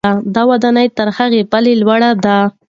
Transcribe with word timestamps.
دا 0.35 0.41
ودانۍ 0.51 0.87
تر 0.97 1.07
هغې 1.17 1.41
بلې 1.51 1.73
لوړه 1.81 2.11
ده. 2.23 2.37